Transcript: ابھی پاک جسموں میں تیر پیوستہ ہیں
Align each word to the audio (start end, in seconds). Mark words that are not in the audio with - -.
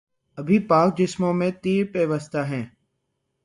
ابھی 0.37 0.59
پاک 0.59 0.97
جسموں 0.97 1.33
میں 1.33 1.51
تیر 1.61 1.85
پیوستہ 1.93 2.45
ہیں 2.47 2.65